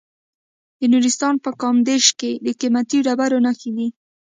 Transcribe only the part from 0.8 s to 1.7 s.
نورستان په